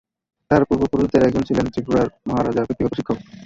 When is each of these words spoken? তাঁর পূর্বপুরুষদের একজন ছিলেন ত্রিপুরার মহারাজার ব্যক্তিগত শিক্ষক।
তাঁর 0.51 0.63
পূর্বপুরুষদের 0.69 1.25
একজন 1.27 1.43
ছিলেন 1.49 1.65
ত্রিপুরার 1.73 2.07
মহারাজার 2.27 2.67
ব্যক্তিগত 2.67 2.93
শিক্ষক। 2.97 3.17